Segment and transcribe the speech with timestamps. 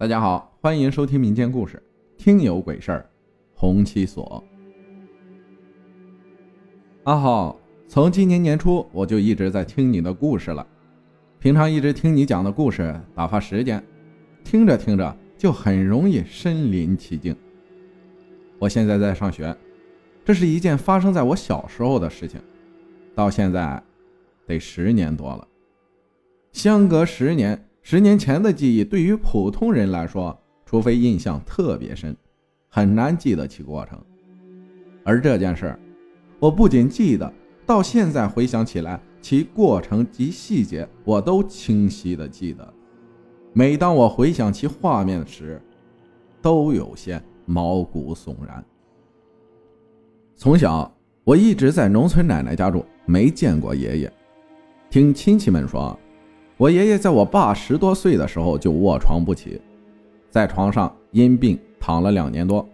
[0.00, 1.82] 大家好，欢迎收听民间故事
[2.22, 3.00] 《听有鬼事儿》，
[3.58, 4.44] 红七所。
[7.02, 7.58] 阿浩，
[7.88, 10.64] 从今年年初我就一直在听你的故事了，
[11.40, 13.84] 平常一直听你讲的故事打发时间，
[14.44, 17.34] 听着听着就很容易身临其境。
[18.60, 19.52] 我现在在上学，
[20.24, 22.40] 这是一件发生在我小时候的事情，
[23.16, 23.82] 到现在
[24.46, 25.44] 得十年多了，
[26.52, 27.60] 相隔十年。
[27.90, 32.14] 十年前的记忆对于普通人来说，除非印象特别深，
[32.68, 33.98] 很难记得起过程。
[35.04, 35.74] 而这件事，
[36.38, 37.32] 我不仅记得，
[37.64, 42.74] 到现在回想起来，其过程及细节我都清晰的记得。
[43.54, 45.58] 每当我回想其画面时，
[46.42, 48.62] 都有些毛骨悚然。
[50.36, 54.12] 从小我一直在农村奶奶家住，没见过爷爷，
[54.90, 55.98] 听亲戚们说。
[56.58, 59.62] 我爷爷在我爸十多岁的时候就卧床不起，
[60.28, 62.68] 在床上因病躺了两年多。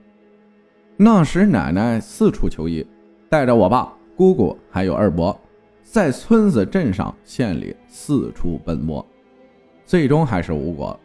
[0.97, 2.85] 那时奶奶四处求医，
[3.29, 5.39] 带着我爸、姑姑还有二伯，
[5.83, 9.05] 在村子、镇上、县里四处奔波，
[9.85, 10.99] 最终还是无果。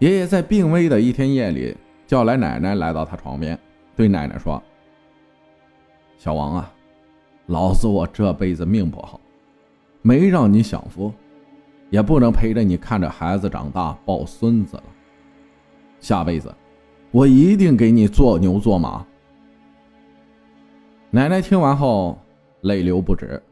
[0.00, 1.74] 爷爷在病危的一天夜里，
[2.06, 3.58] 叫来奶奶来到他床边，
[3.96, 4.62] 对奶奶说
[6.18, 6.70] ：“小王啊，
[7.46, 9.18] 老子我这辈子命不好，
[10.02, 11.10] 没让你享福。”
[11.90, 14.84] 也不能陪着你看着孩子长大抱孙子了。
[15.98, 16.54] 下辈子，
[17.10, 19.04] 我一定给你做牛做马。
[21.10, 22.18] 奶奶听完后
[22.62, 23.42] 泪流不止。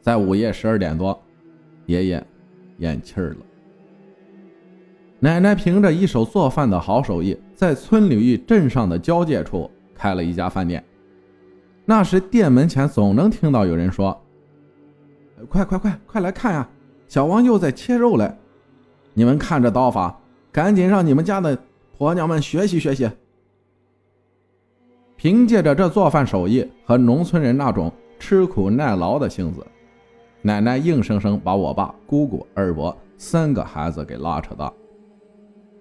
[0.00, 1.20] 在午夜十二点多，
[1.86, 2.26] 爷爷
[2.78, 3.36] 咽气儿了。
[5.18, 10.84] 奶奶凭着一手做饭的好手艺，在村里与镇上的交界处开了一家饭店。
[11.84, 14.20] 那时店门前总能听到有人说
[15.48, 16.68] ：“快快快，快来看呀！”
[17.12, 18.38] 小王又在切肉嘞，
[19.12, 20.18] 你们看这刀法，
[20.50, 21.58] 赶紧让你们家的
[21.94, 23.10] 婆娘们学习学习。
[25.14, 29.62] 凭借着这做饭手艺和农村人那种吃苦耐劳的性子，
[30.40, 34.72] 奶奶硬生生把我爸、姑姑、二伯三个孩子给拉扯大。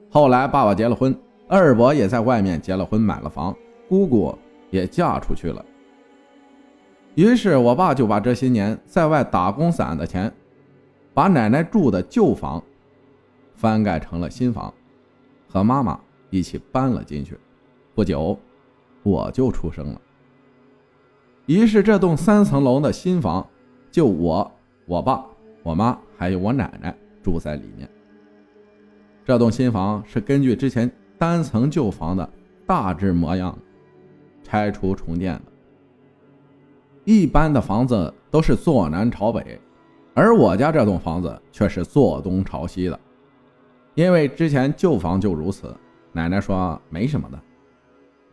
[0.09, 3.55] 后来爸爸结了婚，二伯也在外面结了婚，买了房，
[3.87, 4.37] 姑姑
[4.69, 5.63] 也嫁出去了。
[7.15, 10.29] 于是我爸就把这些年在外打工攒的钱。
[11.13, 12.63] 把奶奶住的旧房
[13.53, 14.73] 翻盖成了新房，
[15.47, 15.99] 和妈妈
[16.29, 17.37] 一起搬了进去。
[17.93, 18.39] 不久，
[19.03, 20.01] 我就出生了。
[21.47, 23.45] 于是，这栋三层楼的新房，
[23.91, 24.49] 就我、
[24.85, 25.25] 我爸、
[25.63, 27.89] 我妈还有我奶奶住在里面。
[29.25, 32.27] 这栋新房是根据之前单层旧房的
[32.65, 33.57] 大致模样
[34.43, 35.51] 拆除重建的。
[37.03, 39.59] 一般的房子都是坐南朝北。
[40.13, 42.99] 而我家这栋房子却是坐东朝西的，
[43.95, 45.75] 因为之前旧房就如此。
[46.13, 47.39] 奶奶说没什么的，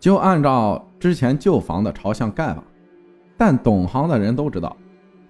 [0.01, 2.65] 就按照之前旧房的朝向盖吧。
[3.37, 4.77] 但懂行的人都知道，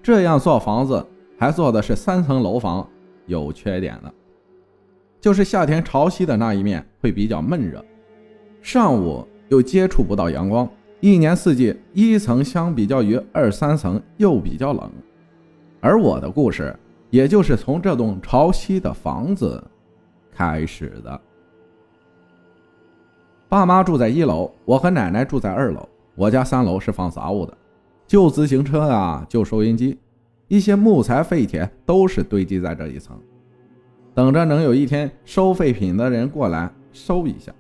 [0.03, 1.07] 这样做房子
[1.39, 2.89] 还做的是三层楼房，
[3.27, 4.11] 有缺点的，
[5.21, 7.85] 就是夏天朝西的那一面会比较闷热，
[8.63, 10.67] 上午又接触不到阳光，
[11.01, 14.91] 一年四季一层相比较于二三层又比较冷。
[15.81, 16.75] 而我的故事，
[17.11, 19.63] 也就是从这栋朝西的房子
[20.33, 21.21] 开始的。
[23.49, 25.89] 爸妈住在一楼，我和奶奶住在二楼。
[26.15, 27.57] 我家三楼是放杂物的，
[28.07, 29.97] 旧自行车啊，旧收音机，
[30.49, 33.17] 一些木材废铁都是堆积在这一层，
[34.15, 37.53] 等着能有一天收废品的人过来收一下。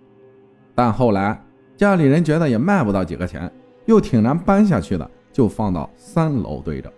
[0.74, 1.40] 但后来
[1.76, 3.50] 家里人觉得也卖不到几个钱，
[3.86, 6.92] 又挺难搬下去的，就放到三楼堆着。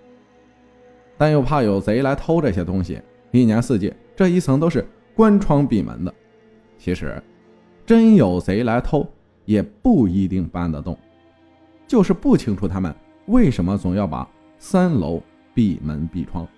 [1.20, 2.98] 但又怕有贼来偷这些东西，
[3.30, 4.82] 一年四季这一层都是
[5.14, 6.14] 关窗闭门的。
[6.78, 7.22] 其实，
[7.84, 9.06] 真有贼来偷，
[9.44, 10.96] 也不一定搬得动，
[11.86, 12.94] 就是不清楚他们
[13.26, 14.26] 为什么总要把
[14.56, 15.22] 三楼
[15.52, 16.48] 闭门闭窗。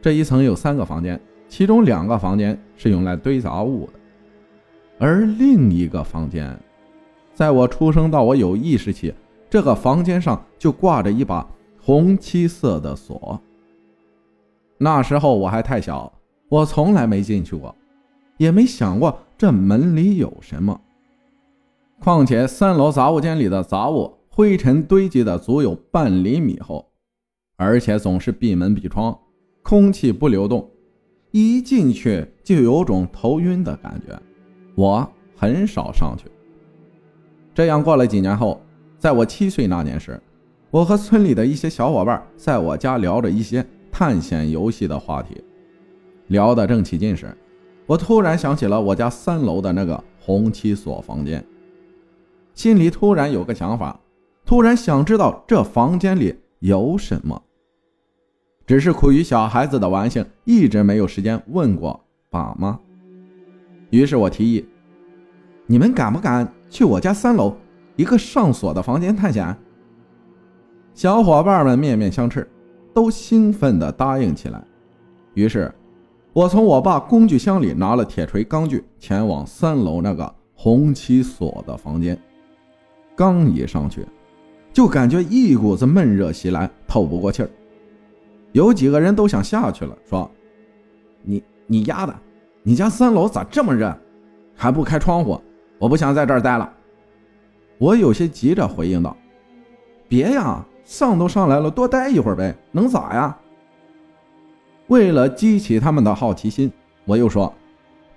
[0.00, 3.92] 这一层有三个房间，其中两个房间是用来堆杂物的，
[4.98, 6.58] 而另一个房间，
[7.34, 9.12] 在我出生到我有意识起，
[9.50, 11.46] 这个房间上就挂着一把。
[11.86, 13.40] 红漆色的锁。
[14.76, 16.12] 那时候我还太小，
[16.48, 17.72] 我从来没进去过，
[18.38, 20.80] 也没想过这门里有什么。
[22.00, 26.84] 况且三楼杂物间里的杂物灰尘堆积的足有半厘米厚，
[27.54, 29.16] 而且总是闭门闭窗，
[29.62, 30.68] 空气不流动，
[31.30, 34.20] 一进去就有种头晕的感觉。
[34.74, 36.24] 我很少上去。
[37.54, 38.60] 这样过了几年后，
[38.98, 40.20] 在我七岁那年时。
[40.70, 45.42] 我和村里的一些小伙伴在我家聊着一些探险游戏的话题，
[46.26, 47.34] 聊得正起劲时，
[47.86, 51.44] 我突然想起了我家三楼的那个红漆锁房间，
[52.52, 53.98] 心里突然有个想法，
[54.44, 57.40] 突然想知道这房间里有什么。
[58.66, 62.78] 只是苦于小孩子的玩性，一直没有时间问过爸妈。
[63.90, 64.66] 于是我提议
[65.66, 67.56] ：“你们敢不敢去我家三楼
[67.94, 69.56] 一个上锁的房间探险？”
[70.96, 72.50] 小伙伴们面面相斥，
[72.94, 74.64] 都兴奋地答应起来。
[75.34, 75.70] 于是，
[76.32, 82.18] 我从我爸工具箱里拿了铁锤、钢锯，前往三楼那个红漆锁的房间。
[83.14, 84.06] 刚一上去，
[84.72, 87.50] 就感觉一股子闷热袭来，透不过气儿。
[88.52, 90.30] 有几个人都想下去了，说
[91.20, 92.16] ：“你你丫的，
[92.62, 93.94] 你家三楼咋这么热？
[94.54, 95.38] 还不开窗户？
[95.78, 96.72] 我不想在这儿待了。”
[97.76, 99.14] 我有些急着回应道
[100.08, 103.36] ：“别呀，上都上来了，多待一会儿呗，能咋呀？”
[104.88, 106.72] 为了激起他们的好奇心，
[107.04, 107.52] 我又说：“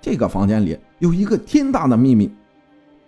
[0.00, 2.32] 这个房间里有一个天大的秘密，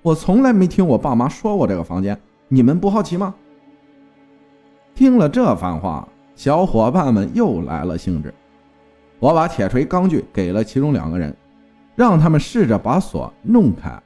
[0.03, 3.35] 我从来没听我爸妈说过这个房间，你们不好奇吗？”
[4.95, 6.07] 听了这番话。
[6.35, 8.33] 小伙伴们又来了兴致，
[9.21, 11.37] 我把铁锤、钢锯给了其中两个人，
[11.95, 14.03] 让他们试着把锁弄开，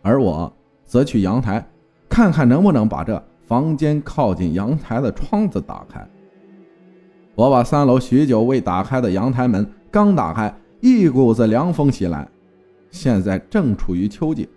[0.00, 0.50] 而我
[0.84, 1.62] 则去阳台
[2.08, 6.06] 看看能不能把这房间靠近阳台的窗子打开。
[7.34, 12.28] 我把三楼许久未打开的阳台门刚打开，一股子凉风袭来。
[12.90, 14.48] 现在正处于秋季，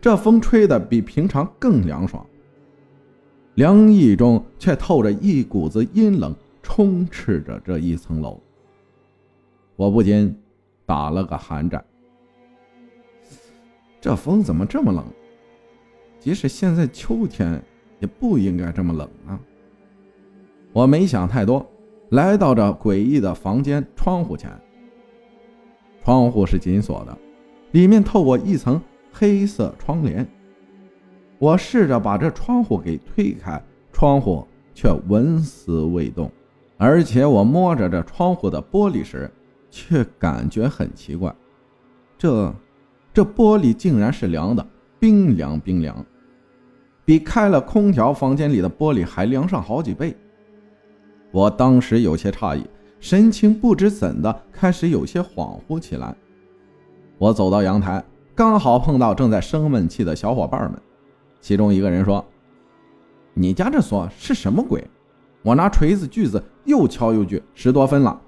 [0.00, 2.24] 这风吹得比平常更凉爽，
[3.54, 6.34] 凉意中却透着一股子阴冷。
[6.64, 8.40] 充斥着这一层楼，
[9.74, 10.32] 我不禁
[10.86, 11.84] 打了个寒战。
[14.00, 15.04] 这风怎么这么冷？
[16.20, 17.60] 即使现在秋天，
[18.02, 19.38] 也不应该这么冷啊！
[20.72, 21.64] 我没想太多，
[22.10, 24.50] 来到这诡异的房间窗户前。
[26.02, 27.16] 窗户是紧锁的，
[27.70, 28.82] 里面透过一层
[29.12, 30.26] 黑色窗帘。
[31.38, 33.62] 我试着把这窗户给推开，
[33.92, 34.44] 窗户
[34.74, 36.28] 却纹丝未动。
[36.76, 39.30] 而且我摸着这窗户的玻璃时，
[39.70, 41.32] 却感觉很奇怪，
[42.18, 42.52] 这，
[43.14, 44.66] 这玻璃竟然是凉的，
[44.98, 46.04] 冰凉冰凉，
[47.04, 50.16] 比开了空调房间里的玻璃还凉上好几倍。
[51.30, 52.66] 我当时有些诧异，
[53.00, 56.14] 神情不知怎的开始有些恍惚起来。
[57.18, 58.02] 我走到阳台，
[58.34, 60.80] 刚好碰到正在生闷气的小伙伴们，
[61.40, 62.24] 其中一个人说
[63.34, 64.84] ：“你家这锁是什么鬼？”
[65.42, 68.20] 我拿锤子锯子又敲又锯，十多分了，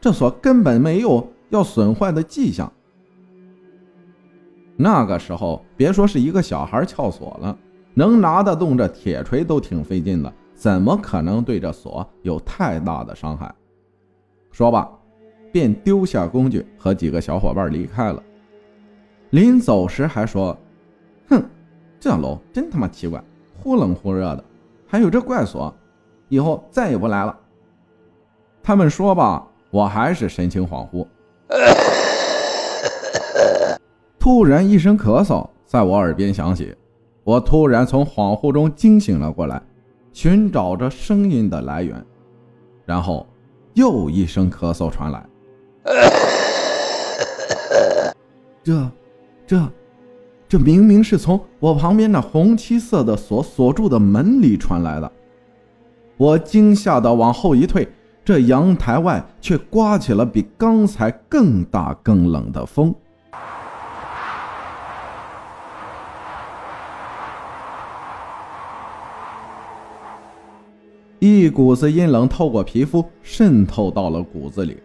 [0.00, 2.72] 这锁根本没有要损坏的迹象。
[4.76, 7.56] 那个时候，别说是一个小孩撬锁了，
[8.00, 13.54] 能拿得动这铁锤都挺费劲的，怎么可能对这锁有太大的伤害？
[14.50, 14.90] 说罢，
[15.52, 18.22] 便丢下工具和几个小伙伴离开了。
[19.28, 20.56] 临走时还说
[21.28, 21.44] ：“哼，
[22.00, 23.22] 这楼真他妈奇怪，
[23.62, 24.42] 忽冷忽热的，
[24.86, 25.70] 还有这怪锁。”
[26.30, 27.38] 以后再也不来了。
[28.62, 31.06] 他们说吧，我还是神情恍惚。
[34.18, 36.74] 突然一声咳嗽在我耳边响起，
[37.24, 39.62] 我突然从恍惚中惊醒了过来，
[40.12, 42.04] 寻找着声音的来源。
[42.86, 43.26] 然后
[43.74, 45.24] 又一声咳嗽传来，
[48.64, 48.90] 这、
[49.46, 49.68] 这、
[50.48, 55.12] 这明明是从我旁边那红漆色的锁锁住的门里传来的。
[56.16, 57.88] 我惊吓的往后一退，
[58.24, 62.92] 这阳台外却刮起了比刚才更大更冷的风，
[71.20, 74.78] 一股子阴冷透过皮肤渗透到了骨子里，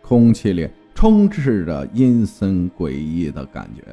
[0.00, 3.84] 空气里充斥着阴森诡异的感觉。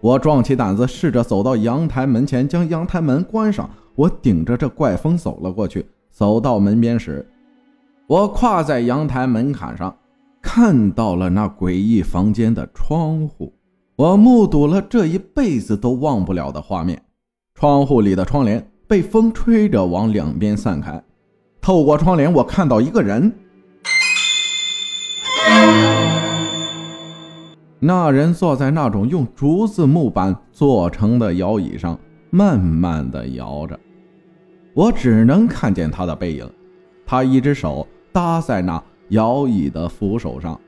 [0.00, 3.68] 我壮起胆子，试着走到阳台门前，将阳台门关上。
[3.94, 5.84] 我顶着这怪风走了过去。
[6.10, 7.28] 走到门边时，
[8.06, 9.94] 我跨在阳台门槛上，
[10.40, 13.52] 看到了那诡异房间的窗户。
[13.96, 17.02] 我目睹了这一辈子都忘不了的画面：
[17.54, 21.00] 窗户里的窗帘被风吹着往两边散开。
[21.60, 23.32] 透过窗帘，我看到一个人。
[27.78, 31.96] 那人坐在那种用竹子木板做成的摇椅上，
[32.30, 33.78] 慢慢的摇着。
[34.74, 36.50] 我只能看见他的背影，
[37.06, 40.60] 他一只手搭在那摇椅的扶手上，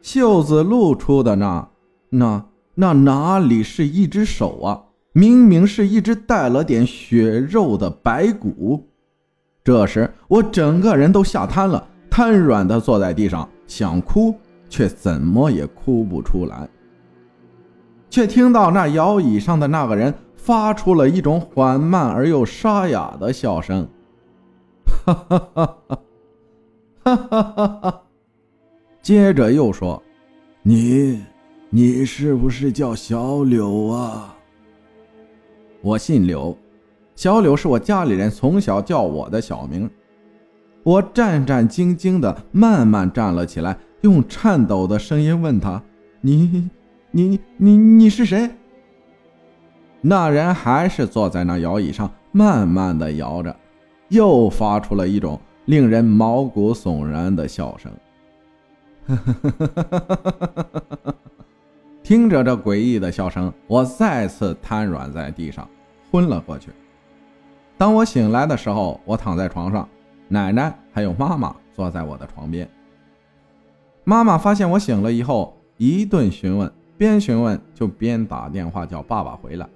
[0.00, 1.68] 袖子露出的那、
[2.08, 4.83] 那、那哪里是一只手啊？
[5.14, 8.86] 明明是一只带了点血肉的白骨。
[9.64, 14.34] 这时我整个人都吓瘫了，瘫软的坐在地上，想哭。
[14.66, 16.68] 却怎么也哭不出来。
[18.10, 23.86] 却听到那摇椅上的那个人发出了一种缓慢而又沙哑的笑声，
[25.06, 26.06] 哈哈哈哈
[27.04, 28.02] 哈哈哈哈！
[29.00, 30.02] 接着又说
[30.62, 31.22] ：“你，
[31.70, 34.33] 你是不是叫小柳啊？”
[35.84, 36.56] 我姓柳，
[37.14, 39.88] 小柳是我家里人从小叫我的小名。
[40.82, 45.82] 我战战兢兢的慢慢站了起来，用颤抖的声音问他
[46.22, 46.70] ：“你？”
[47.16, 48.50] 你你你是谁？
[50.00, 53.54] 那人还是坐在那摇椅上，慢慢的摇着，
[54.08, 57.92] 又发出了一种令人毛骨悚然的笑声。
[62.02, 65.68] 听着这诡异的笑声，我再次瘫软在地上，
[66.14, 66.70] 昏了过去。
[67.76, 69.88] 当我醒来的时候，我躺在床上，
[70.28, 72.70] 奶奶还有妈妈坐在我的床边。
[74.04, 76.72] 妈妈发现我醒了以后，一顿询问。
[76.96, 79.68] 边询问就边打电话叫爸爸回来。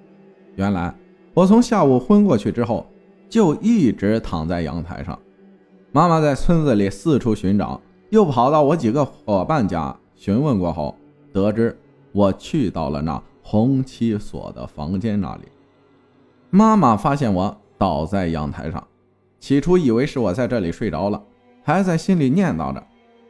[0.55, 0.95] 原来
[1.35, 2.87] 我从下午昏过去之后，
[3.29, 5.19] 就一直躺在阳台上。
[5.91, 7.81] 妈妈在村子里四处寻找，
[8.11, 10.95] 又跑到我几个伙伴家询问过后，
[11.33, 11.77] 得知
[12.13, 15.43] 我去到了那红漆锁的房间那里。
[16.51, 18.83] 妈妈发现我倒在阳台上，
[19.39, 21.23] 起初以为是我在这里睡着了，
[21.63, 22.83] 还在心里念叨着：“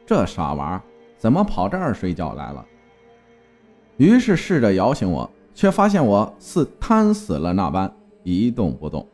[0.07, 0.81] 这傻娃
[1.17, 2.65] 怎么跑这儿睡觉来了？”
[3.97, 9.05] 于是试着摇醒我，却发现我似瘫死了那般一动不动。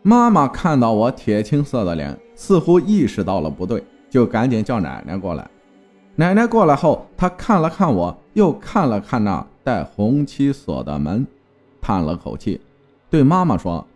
[0.00, 5.48] 妈妈看到我铁青色的脸，似乎意识到了不对，就赶紧叫奶奶过来。
[6.16, 11.26] 奶奶过来后，她看了看我，又看了看那带红漆锁的门，
[11.80, 12.60] 叹了口气，
[13.12, 13.86] 对妈妈说：“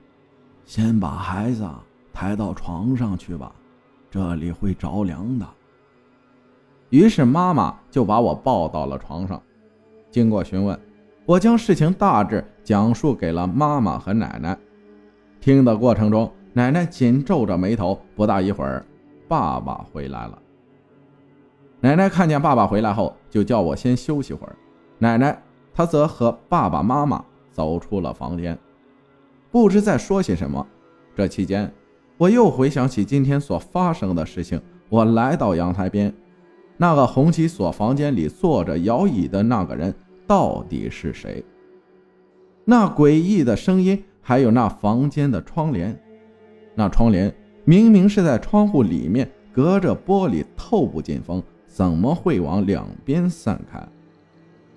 [0.67, 1.67] 先把孩子
[2.13, 3.51] 抬到床上去吧，
[4.11, 5.47] 这里会着凉的。”
[6.91, 9.41] 于是妈妈就把我抱到了床上。
[10.11, 10.79] 经过询问，
[11.25, 14.55] 我将事情大致讲述给了妈妈和奶奶。
[15.41, 17.99] 听的过程中，奶奶紧皱着眉头。
[18.15, 18.85] 不大一会儿，
[19.27, 20.39] 爸爸回来了。
[21.81, 24.55] 奶奶看见爸爸回来后，就叫我先休息会儿。
[24.99, 25.43] 奶奶
[25.73, 28.59] 她则和爸爸妈妈走出了房间，
[29.57, 30.67] 不知在说些什么。
[31.15, 31.73] 这期间，
[32.19, 34.61] 我又回想起今天所发生的事情。
[34.91, 36.13] 我来到阳台边，
[36.77, 39.95] 那个红旗所房间里坐着摇椅的那个人。
[40.27, 41.43] 到底是谁？
[42.67, 45.99] 那诡异的声音，还有那房间的窗帘，
[46.75, 47.35] 那窗帘
[47.65, 53.83] 明明是在窗户里面，隔着玻璃透不进风，怎么会往两边散开？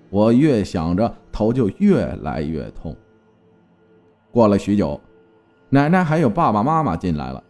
[0.08, 2.96] 我越想着，头就越来越痛。
[4.32, 5.00] 过了许久，
[5.68, 7.42] 奶奶还有爸爸妈妈进来了，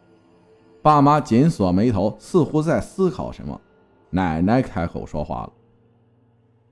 [0.80, 3.60] 爸妈紧锁眉头，似乎在思考什么。
[4.08, 5.52] 奶奶开口说话了。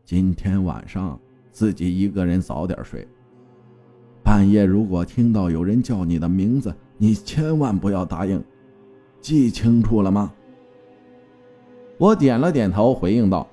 [0.04, 1.18] 今天晚上
[1.52, 3.06] 自己一个人早点睡。
[4.24, 8.42] 半夜如果听到有人叫你的名字，你千万不要答应，
[9.20, 10.32] 记清楚了吗？
[11.98, 13.46] 我点了点头，回应道：“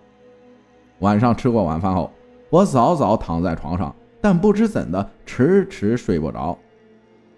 [0.99, 2.09] 晚上吃过晚饭后，
[2.49, 3.93] 我早早躺在床上，
[4.25, 6.57] 但不知怎的，迟迟睡不着，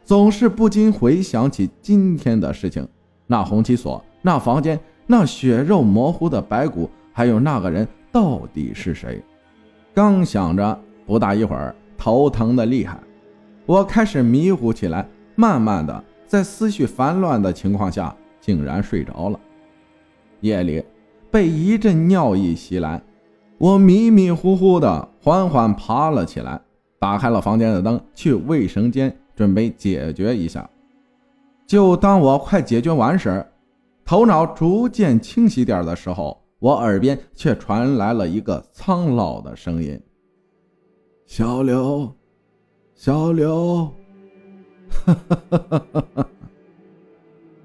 [0.06, 2.88] 总是不禁回想起今天的事情：
[3.25, 9.22] 那红旗锁，那房间，那血肉模糊的白骨，还有那个人。”到底是谁？
[9.94, 12.98] 刚想着，不大一会儿，头疼的厉害，
[13.65, 15.06] 我开始迷糊起来。
[15.36, 19.38] 慢慢的，在思绪烦乱的情况下，竟然睡着了。
[20.39, 20.82] 夜里，
[21.29, 23.03] 被一阵尿意袭来，
[23.58, 26.62] 我迷迷糊糊的，缓缓爬了起来，
[27.00, 30.70] 打开了房间的灯，去卫生间准备解决一下。
[31.66, 33.46] 就当我快解决完时，
[34.06, 36.42] 头脑逐渐清晰点的时候。
[36.60, 40.01] 我耳边却传来了一个苍老的声音
[41.27, 42.12] ：“小刘，
[42.96, 43.88] 小刘。”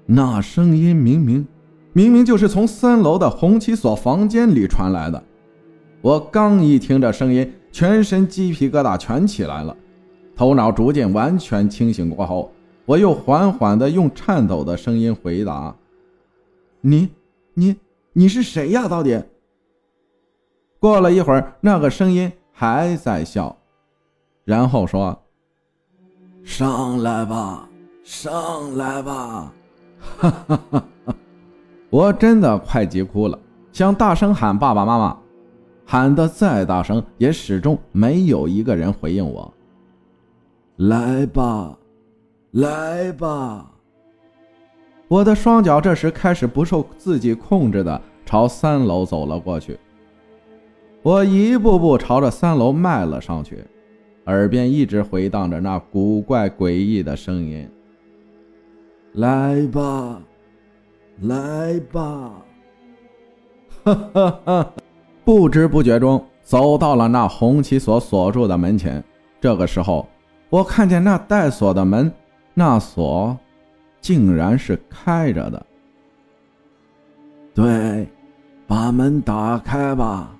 [0.05, 1.47] 那声音明明
[1.91, 5.23] 明明就是从三楼的红旗所房间里传来的。
[6.01, 9.75] 我刚一听这声音，全身鸡皮疙瘩全起来了。
[10.33, 12.49] 头脑逐渐完全清醒过后，
[12.85, 15.75] 我又缓缓地用颤抖的声音回答
[16.79, 17.09] ：“你，
[17.55, 17.75] 你。”
[18.15, 18.87] 你是谁呀？
[18.87, 19.23] 到底？
[20.79, 23.57] 过了一会儿，那个声音还在笑，
[24.45, 25.19] 然后说
[26.45, 27.67] ：“上来吧，
[28.03, 29.51] 上来吧！”
[30.19, 30.85] 哈哈哈！
[31.89, 33.39] 我真的快急哭了，
[33.71, 35.17] 想大声喊爸爸妈妈，
[35.85, 39.53] 喊得再大声，也始终没有一个人回应我。
[40.77, 41.77] 来吧，
[42.51, 43.69] 来吧！
[45.07, 49.77] 我的双脚这时开始不受自己控制的朝三楼走了过去，
[51.03, 53.63] 我一步步朝着三楼迈了上去，
[54.25, 57.69] 耳边一直回荡着那古怪诡异的声音
[59.13, 60.19] ：“来吧，
[61.21, 62.43] 来吧！”
[63.85, 64.73] 哈哈哈！
[65.25, 69.03] 不知不觉中，走到了那红旗锁锁住的门前。
[69.39, 70.07] 这个时候，
[70.49, 72.11] 我看见那带锁的门，
[72.53, 73.37] 那锁
[74.01, 75.65] 竟然是开着的。
[77.53, 78.07] 对，
[78.67, 80.31] 把门打开吧。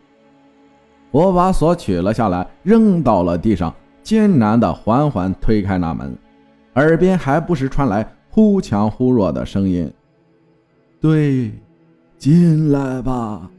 [1.11, 6.13] 我把锁取了下来，扔到了地上，艰难地缓缓推开那门，
[6.73, 9.89] 耳边还不时传来忽强忽弱的声音
[10.99, 11.51] ：“对，
[12.17, 13.49] 进来吧。”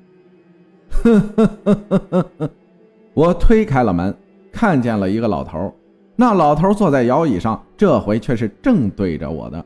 [1.02, 2.50] 呵呵呵呵呵呵。
[3.12, 4.14] 我推开了门，
[4.52, 5.72] 看见了一个老头。
[6.16, 9.64] 那老头坐在摇椅上，这回却是正对着我的。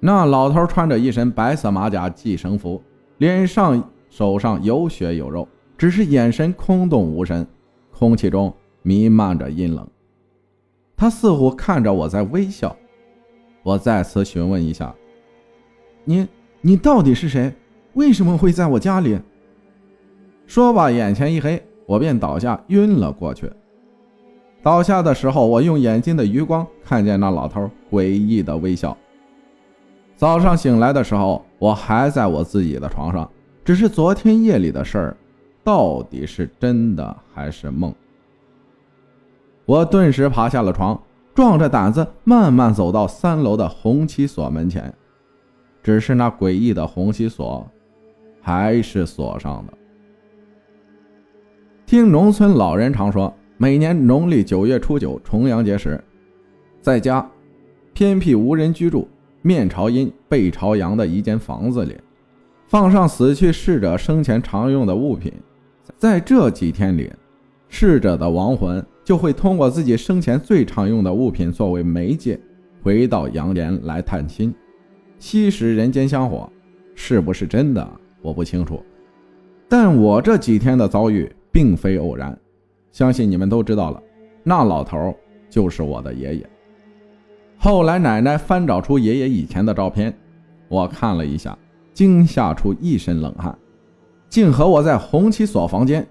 [0.00, 2.82] 那老头穿着一身白色马甲系绳服，
[3.18, 5.46] 脸上、手上有血有肉。
[5.78, 7.44] 只是眼神空洞无神，
[7.90, 8.52] 空气中
[8.82, 9.84] 弥漫着阴冷。
[10.96, 12.76] 他似乎看着我在微笑。
[13.64, 14.94] 我再次询问一下
[16.04, 16.26] ：“你，
[16.60, 17.52] 你到底是谁？
[17.94, 19.18] 为什么会在我家里？”
[20.52, 23.50] 说罢，眼前一黑，我便倒下晕了过去。
[24.62, 28.94] 倒下的时候，我用眼睛的余光看见那老头诡异的微笑。
[30.14, 33.26] 早上醒来的时候，我还在我自己的床上，
[33.64, 35.16] 只是昨天夜里的事儿。
[35.64, 37.94] 到底是真的还是梦？
[39.64, 41.00] 我顿时爬下了床，
[41.34, 44.92] 壮着胆子慢慢走到三楼的红漆锁门前。
[45.82, 47.66] 只是那诡异的红漆锁
[48.42, 49.72] 还是锁上的。
[51.92, 56.02] 听农村老人常说，每年农历九月初九重阳节时，
[56.80, 57.30] 在家
[57.92, 59.06] 偏僻无人居住、
[59.42, 61.94] 面朝阴背朝阳的一间房子里，
[62.66, 65.30] 放上死去逝者生前常用的物品。
[65.98, 67.12] 在这几天里，
[67.68, 72.40] 逝者的亡魂就会通过自己生前最常用的物品作为媒介，
[72.82, 74.54] 回到阳间来探亲，
[75.18, 76.50] 吸食人间香火。
[76.94, 77.86] 是不是真的，
[78.22, 78.82] 我不清楚。
[79.68, 82.36] 但我这几天的遭遇并非偶然，
[82.90, 84.02] 相信你们都知道了。
[84.42, 85.14] 那老头
[85.50, 86.50] 就是我的爷爷。
[87.58, 90.12] 后来奶奶翻找出爷爷以前的照片，
[90.66, 91.56] 我看了一下，
[91.92, 93.56] 惊吓出一身冷汗。
[94.28, 96.04] 竟和我在红旗所房间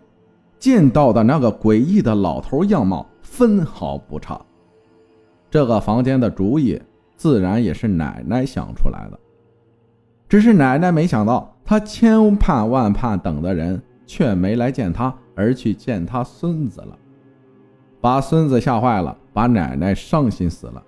[0.59, 4.39] 见到的那个诡异的老头样貌分毫不差。
[5.49, 6.79] 这个房间的主意
[7.17, 9.19] 自然也是奶奶想出来的，
[10.29, 16.97] 只是奶奶没想到，她千盼万盼等的人却没来见她，而去见他孙子了，
[17.99, 20.83] 把孙子吓坏了，把奶奶伤心死了。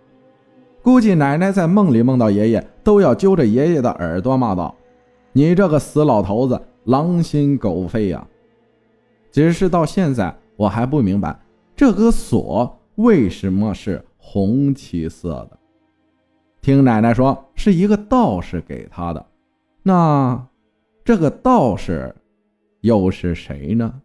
[0.81, 4.75] 估计奶奶在梦里梦到爷爷，都要揪着爷爷的耳朵骂道
[5.31, 8.27] ：“你这个死老头子！”狼心狗肺呀！
[9.31, 11.39] 只是到现在我还不明白，
[11.77, 15.57] 这个锁为什么是红漆色的。
[16.61, 19.25] 听奶奶说是一个道士给她的，
[19.81, 20.45] 那
[21.05, 22.13] 这个道士
[22.81, 24.01] 又是谁呢？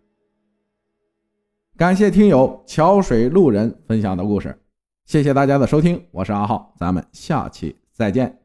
[1.79, 4.59] 感谢听友桥水路人分享的故事，
[5.07, 8.38] 谢谢大家的收听，我是阿浩，咱们下期再见。